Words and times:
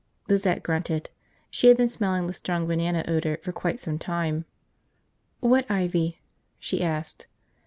Lizette 0.27 0.63
grunted. 0.63 1.11
She 1.51 1.67
had 1.67 1.77
been 1.77 1.87
smelling 1.87 2.25
the 2.25 2.33
strong 2.33 2.65
banana 2.65 3.05
odor 3.07 3.37
for 3.43 3.51
quite 3.51 3.79
some 3.79 3.99
time. 3.99 4.45
"What 5.41 5.69
ivy?" 5.69 6.17
she 6.57 6.81
asked. 6.81 7.27